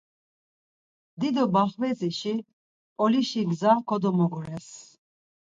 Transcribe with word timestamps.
Dido 1.19 1.43
baxvetzişi 1.53 2.33
Mp̌olişi 2.45 3.41
gza 3.49 3.71
kodomogures. 3.87 4.67